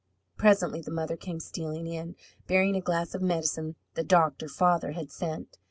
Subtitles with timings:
[0.35, 2.15] Presently the mother came stealing in,
[2.47, 5.59] bearing a glass of medicine the doctor father had sent.